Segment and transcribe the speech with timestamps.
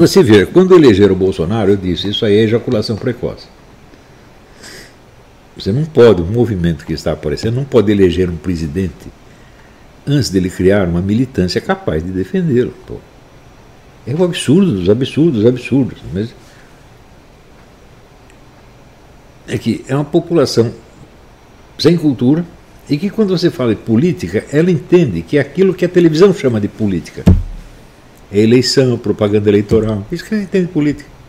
[0.00, 3.46] Você vê, quando elegeram o Bolsonaro, eu disse, isso aí é ejaculação precoce.
[5.54, 9.12] Você não pode, o movimento que está aparecendo, não pode eleger um presidente
[10.06, 12.72] antes dele criar uma militância capaz de defendê-lo.
[14.06, 15.98] É um absurdo dos absurdos, absurdos.
[16.12, 16.34] Mas
[19.46, 20.72] é que é uma população
[21.78, 22.44] sem cultura
[22.88, 26.32] e que quando você fala de política, ela entende que é aquilo que a televisão
[26.32, 27.24] chama de política.
[28.32, 30.06] É eleição, propaganda eleitoral.
[30.10, 31.20] Isso que ela entende de política.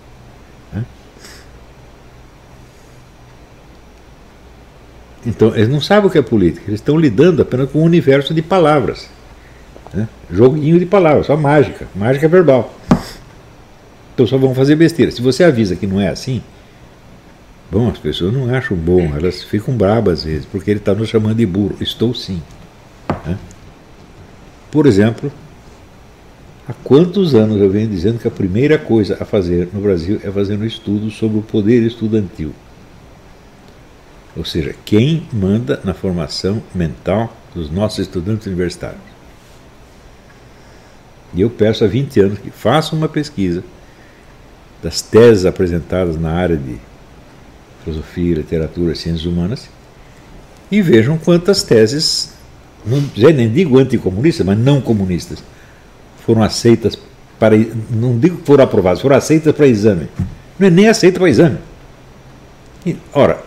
[5.25, 8.33] Então, eles não sabem o que é política, eles estão lidando apenas com um universo
[8.33, 9.07] de palavras.
[9.93, 10.07] Né?
[10.31, 12.73] Joguinho de palavras, só mágica, mágica verbal.
[14.13, 15.11] Então só vão fazer besteira.
[15.11, 16.41] Se você avisa que não é assim,
[17.69, 21.09] bom, as pessoas não acham bom, elas ficam bravas às vezes, porque ele está nos
[21.09, 21.75] chamando de burro.
[21.79, 22.41] Estou sim.
[23.25, 23.37] Né?
[24.69, 25.31] Por exemplo,
[26.67, 30.31] há quantos anos eu venho dizendo que a primeira coisa a fazer no Brasil é
[30.31, 32.53] fazer um estudo sobre o poder estudantil.
[34.35, 39.10] Ou seja, quem manda na formação mental dos nossos estudantes universitários.
[41.33, 43.63] E eu peço há 20 anos que façam uma pesquisa
[44.81, 46.77] das teses apresentadas na área de
[47.83, 49.69] filosofia, literatura, ciências humanas
[50.71, 52.33] e vejam quantas teses,
[52.85, 55.43] não, já nem digo anticomunistas, mas não comunistas,
[56.25, 56.97] foram aceitas
[57.39, 57.55] para.
[57.89, 60.07] Não digo que foram aprovadas, foram aceitas para exame.
[60.57, 61.57] Não é nem aceita para exame.
[62.85, 63.43] E, ora,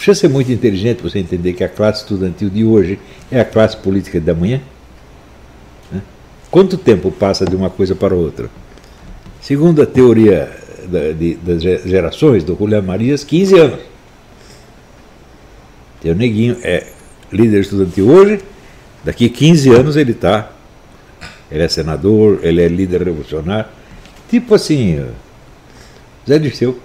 [0.00, 2.98] Precisa ser muito inteligente para você entender que a classe estudantil de hoje
[3.30, 4.58] é a classe política da manhã.
[6.50, 8.50] Quanto tempo passa de uma coisa para outra?
[9.40, 10.50] Segundo a teoria
[10.86, 13.80] da, de, das gerações do Julián Marias, 15 anos.
[16.00, 16.86] Teu neguinho é
[17.32, 18.40] líder estudantil hoje,
[19.04, 20.50] daqui 15 anos ele está.
[21.50, 23.70] Ele é senador, ele é líder revolucionário.
[24.28, 25.04] Tipo assim,
[26.28, 26.78] Zé Dirceu.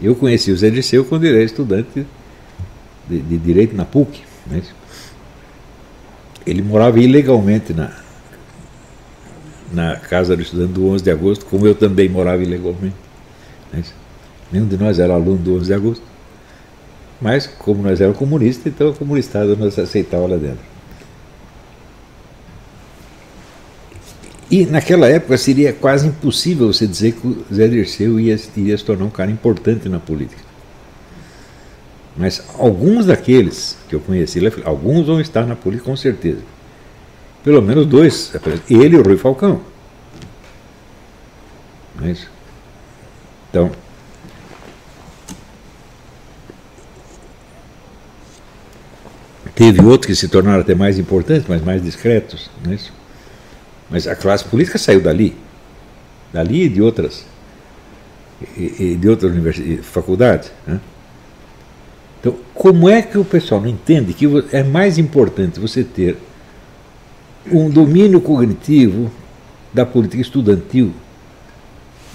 [0.00, 2.06] Eu conheci o Zé Dirceu quando ele era estudante
[3.08, 4.20] de, de direito na PUC.
[4.46, 4.62] Né?
[6.46, 7.90] Ele morava ilegalmente na,
[9.72, 12.96] na casa do estudante do 11 de agosto, como eu também morava ilegalmente.
[13.72, 13.84] Né?
[14.50, 16.02] Nenhum de nós era aluno do 11 de agosto.
[17.20, 20.70] Mas, como nós éramos comunistas, então a comunistada nos aceitava lá dentro.
[24.50, 28.84] E naquela época seria quase impossível você dizer que o Zé Dirceu ia, iria se
[28.84, 30.49] tornar um cara importante na política.
[32.20, 36.42] Mas alguns daqueles que eu conheci, alguns vão estar na política com certeza.
[37.42, 38.30] Pelo menos dois,
[38.68, 39.62] ele e o Rui Falcão.
[41.98, 42.28] Mas,
[43.48, 43.72] então,
[49.54, 52.50] teve outros que se tornaram até mais importantes, mas mais discretos.
[52.62, 52.92] Não é isso?
[53.88, 55.34] Mas a classe política saiu dali,
[56.34, 57.24] dali e de outras,
[58.54, 59.32] e, de outras
[59.84, 60.52] faculdades.
[60.66, 60.78] Né?
[62.60, 66.18] Como é que o pessoal não entende que é mais importante você ter
[67.50, 69.10] um domínio cognitivo
[69.72, 70.92] da política estudantil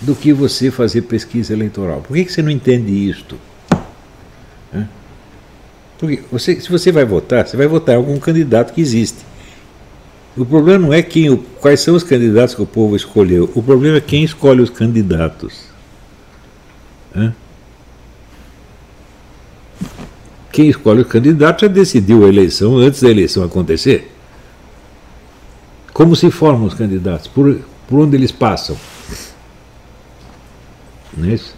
[0.03, 2.01] do que você fazer pesquisa eleitoral?
[2.01, 3.39] Por que, que você não entende isto?
[5.97, 9.25] Porque você, se você vai votar, você vai votar em algum candidato que existe.
[10.37, 13.49] O problema não é quem, quais são os candidatos que o povo escolheu.
[13.55, 15.63] O problema é quem escolhe os candidatos.
[17.15, 17.33] Hã?
[20.55, 24.09] Quem escolhe os candidatos já decidiu a eleição antes da eleição acontecer.
[25.91, 27.27] Como se formam os candidatos?
[27.27, 28.77] Por, por onde eles passam?
[31.17, 31.57] Não é isso?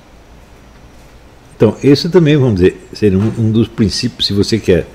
[1.55, 4.87] Então, esse também, vamos dizer, seria um, um dos princípios, se você quer,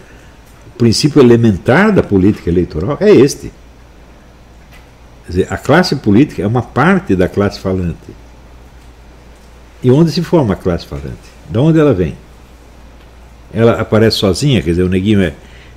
[0.67, 3.53] o princípio elementar da política eleitoral é este
[5.29, 8.11] dizer, a classe política é uma parte da classe falante.
[9.81, 11.31] E onde se forma a classe falante?
[11.49, 12.17] De onde ela vem?
[13.53, 15.35] Ela aparece sozinha, quer dizer, o neguinho é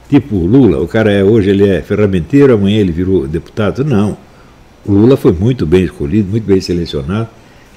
[0.10, 3.84] tipo Lula, o cara é hoje ele é ferramenteiro, amanhã ele virou deputado.
[3.84, 4.18] Não.
[4.86, 7.28] O Lula foi muito bem escolhido, muito bem selecionado.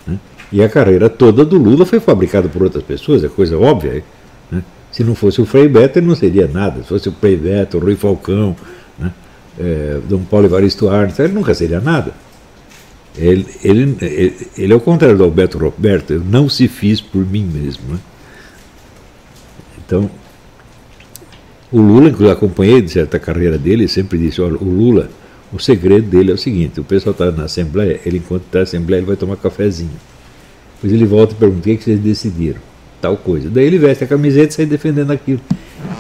[0.07, 0.19] Né?
[0.53, 4.05] E a carreira toda do Lula foi fabricada por outras pessoas, é coisa óbvia.
[4.51, 4.63] Né?
[4.93, 6.83] Se não fosse o Frei Beto, ele não seria nada.
[6.83, 8.55] Se fosse o Frei Beto, o Rui Falcão,
[8.99, 9.13] né?
[9.59, 12.13] é, Dom Paulo Evaristo Arnes, ele nunca seria nada.
[13.17, 17.27] Ele, ele, ele, ele é o contrário do Alberto Roberto, eu não se fiz por
[17.27, 17.83] mim mesmo.
[17.89, 17.99] Né?
[19.89, 20.11] Então,
[21.73, 25.09] o Lula, inclusive acompanhei de certa carreira dele, sempre disse, olha, o Lula,
[25.53, 28.65] O segredo dele é o seguinte: o pessoal está na Assembleia, ele, enquanto está na
[28.65, 29.91] Assembleia, ele vai tomar cafezinho.
[30.75, 32.61] Depois ele volta e pergunta: o que, é que vocês decidiram?
[33.01, 33.49] Tal coisa.
[33.49, 35.41] Daí ele veste a camiseta e sai defendendo aquilo.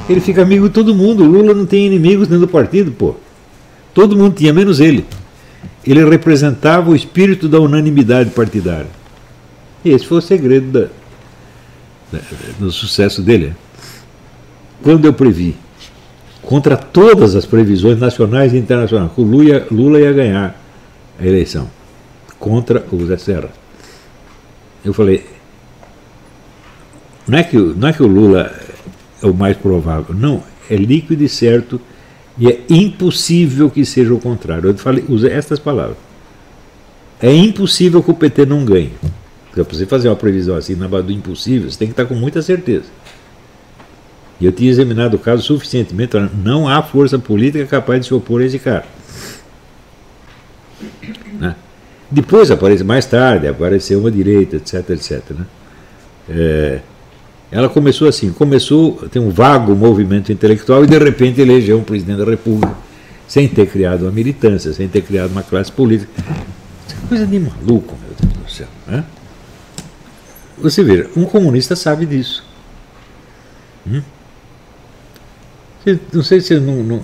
[0.08, 1.22] Ele fica amigo de todo mundo.
[1.22, 3.14] O Lula não tem inimigos dentro do partido, pô.
[3.94, 5.04] Todo mundo tinha, menos ele.
[5.86, 8.90] Ele representava o espírito da unanimidade partidária.
[9.84, 10.88] E esse foi o segredo da,
[12.12, 12.20] da,
[12.58, 13.54] do sucesso dele.
[14.82, 15.56] Quando eu previ,
[16.42, 20.58] contra todas as previsões nacionais e internacionais, que o Lula ia, ganhar
[21.18, 21.68] a eleição
[22.38, 23.50] contra o Zé Serra.
[24.84, 25.26] Eu falei,
[27.26, 28.52] não é que, não é que o Lula
[29.22, 31.80] é o mais provável, não, é líquido e certo
[32.38, 34.70] e é impossível que seja o contrário.
[34.70, 35.96] Eu falei, usei estas palavras.
[37.20, 38.92] É impossível que o PT não ganhe.
[39.52, 42.14] Para você fazer uma previsão assim na base do impossível, você tem que estar com
[42.14, 42.84] muita certeza.
[44.40, 48.40] E eu tinha examinado o caso suficientemente, não há força política capaz de se opor
[48.40, 48.84] a esse cara.
[51.40, 51.56] Né?
[52.10, 55.22] Depois aparece, mais tarde, apareceu uma direita, etc, etc.
[55.30, 55.46] Né?
[56.28, 56.80] É,
[57.50, 62.18] ela começou assim, começou, tem um vago movimento intelectual e de repente elegeu um presidente
[62.18, 62.74] da República,
[63.26, 66.10] sem ter criado uma militância, sem ter criado uma classe política.
[66.90, 68.68] É coisa de maluco, meu Deus do céu.
[68.86, 69.04] Né?
[70.58, 72.44] Você vê, um comunista sabe disso.
[73.86, 74.02] Hum?
[76.12, 77.02] Não sei se não, não,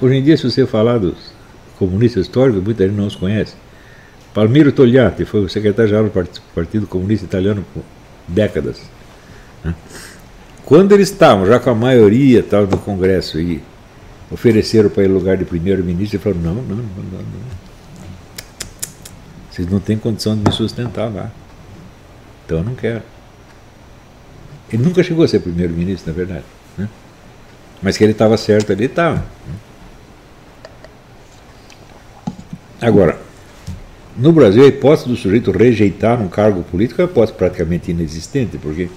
[0.00, 1.32] hoje em dia, se você falar dos
[1.78, 3.54] comunistas históricos, muita gente não os conhece.
[4.32, 6.10] Palmiro Togliatti foi o secretário-geral do
[6.54, 7.82] Partido Comunista Italiano por
[8.26, 8.80] décadas.
[9.64, 9.74] Né?
[10.64, 13.62] Quando eles estavam já com a maioria tal do Congresso e
[14.30, 17.58] ofereceram para ele lugar de primeiro-ministro, ele falou: não, não, não, não, não.
[19.50, 21.32] Vocês não têm condição de me sustentar lá.
[22.44, 23.02] Então eu não quero.
[24.72, 26.44] Ele nunca chegou a ser primeiro-ministro, na verdade.
[26.76, 26.88] Né?
[27.82, 29.16] Mas que ele estava certo, ele estava.
[29.16, 29.54] Né?
[32.80, 33.18] Agora,
[34.16, 38.58] no Brasil, a hipótese do sujeito rejeitar um cargo político é uma hipótese praticamente inexistente,
[38.58, 38.88] porque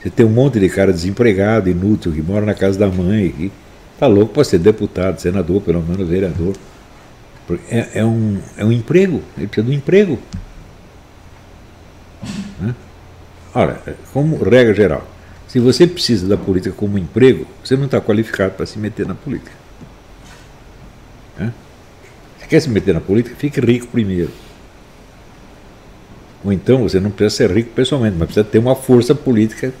[0.00, 3.52] você tem um monte de cara desempregado, inútil, que mora na casa da mãe, que
[3.94, 6.54] está louco para ser deputado, senador, pelo menos vereador.
[7.70, 10.18] É, é, um, é um emprego, ele precisa de um emprego.
[12.60, 12.74] Né?
[13.54, 13.80] Ora,
[14.12, 15.06] como regra geral,
[15.54, 19.14] se você precisa da política como emprego, você não está qualificado para se meter na
[19.14, 19.52] política.
[21.38, 23.36] Você quer se meter na política?
[23.38, 24.32] Fique rico primeiro.
[26.44, 29.72] Ou então você não precisa ser rico pessoalmente, mas precisa ter uma força política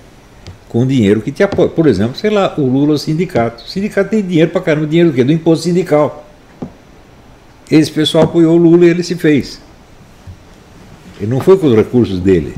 [0.68, 1.68] com dinheiro que te apoia.
[1.68, 3.64] Por exemplo, sei lá, o Lula, o sindicato.
[3.64, 5.24] O sindicato tem dinheiro para caramba, dinheiro do quê?
[5.24, 6.24] Do imposto sindical.
[7.68, 9.60] Esse pessoal apoiou o Lula e ele se fez.
[11.18, 12.54] Ele não foi com os recursos dele.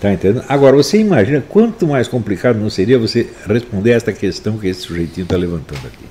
[0.00, 0.44] Tá entendendo?
[0.48, 5.24] Agora, você imagina quanto mais complicado não seria você responder esta questão que esse sujeitinho
[5.24, 6.04] está levantando aqui.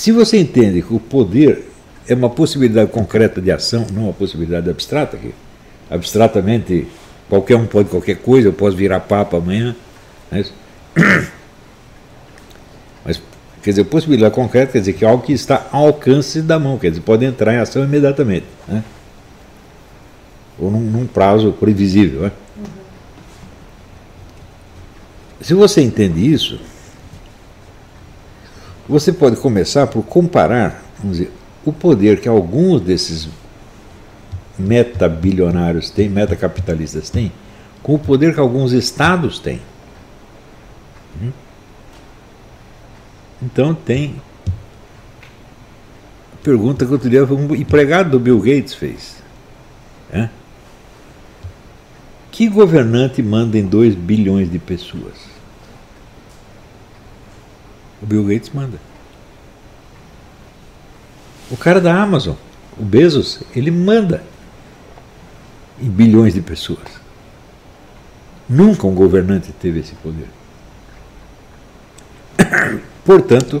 [0.00, 1.66] Se você entende que o poder
[2.08, 5.18] é uma possibilidade concreta de ação, não uma possibilidade abstrata.
[5.18, 5.34] Que
[5.90, 6.86] abstratamente,
[7.28, 9.76] qualquer um pode qualquer coisa, eu posso virar papa amanhã.
[10.32, 10.52] É Mas,
[13.62, 16.78] quer dizer, possibilidade concreta quer dizer que é algo que está ao alcance da mão,
[16.78, 18.46] quer dizer, pode entrar em ação imediatamente.
[18.66, 18.82] Né?
[20.58, 22.22] Ou num, num, prazo previsível.
[22.22, 22.32] Né?
[22.56, 22.64] Uhum.
[25.40, 26.60] Se você entende isso,
[28.88, 31.32] você pode começar por comparar, vamos dizer,
[31.64, 33.28] o poder que alguns desses
[34.58, 37.32] metabilionários têm, metacapitalistas têm,
[37.82, 39.60] com o poder que alguns estados têm.
[41.22, 41.30] Hum?
[43.42, 44.20] Então tem.
[46.42, 49.22] Pergunta que eu teria um empregado do Bill Gates fez.
[50.12, 50.28] É?
[52.30, 55.14] Que governante manda em 2 bilhões de pessoas?
[58.02, 58.78] O Bill Gates manda.
[61.50, 62.36] O cara da Amazon,
[62.78, 64.22] o Bezos, ele manda
[65.80, 67.00] em bilhões de pessoas.
[68.48, 70.28] Nunca um governante teve esse poder.
[73.10, 73.60] Portanto,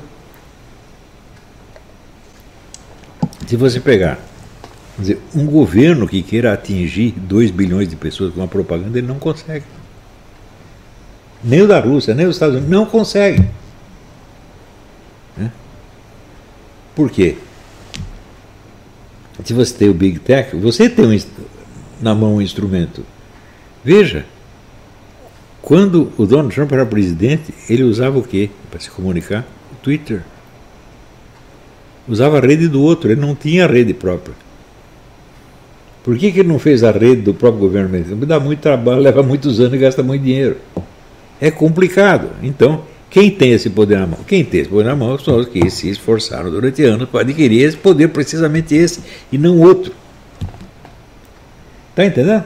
[3.48, 4.16] se você pegar
[4.96, 9.18] dizer, um governo que queira atingir 2 bilhões de pessoas com uma propaganda, ele não
[9.18, 9.64] consegue.
[11.42, 13.44] Nem o da Rússia, nem os Estados Unidos, não consegue.
[15.36, 15.50] Né?
[16.94, 17.36] Por quê?
[19.44, 21.20] Se você tem o Big Tech, você tem um,
[22.00, 23.04] na mão um instrumento.
[23.82, 24.24] Veja,
[25.62, 29.46] quando o Donald Trump era presidente, ele usava o quê para se comunicar?
[29.72, 30.22] O Twitter.
[32.08, 34.34] Usava a rede do outro, ele não tinha rede própria.
[36.02, 38.24] Por que, que ele não fez a rede do próprio governo americano?
[38.24, 40.56] Dá muito trabalho, leva muitos anos e gasta muito dinheiro.
[41.40, 42.30] É complicado.
[42.42, 44.20] Então, quem tem esse poder na mão?
[44.26, 47.62] Quem tem esse poder na mão são os que se esforçaram durante anos para adquirir
[47.62, 49.00] esse poder, precisamente esse,
[49.30, 49.92] e não outro.
[51.90, 52.44] Está entendendo?